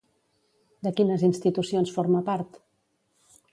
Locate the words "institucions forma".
1.29-2.25